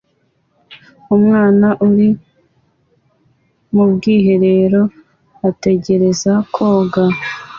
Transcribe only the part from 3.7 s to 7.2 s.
mu bwiherero ategereza koga